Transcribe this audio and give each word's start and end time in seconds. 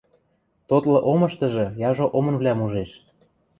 Тотлы 0.69 0.97
омыштыжы 1.11 1.65
яжо 1.89 2.05
омынвлӓм 2.17 2.59
ужеш. 2.65 2.91